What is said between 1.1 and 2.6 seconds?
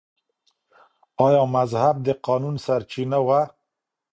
آیا مذهب د قانون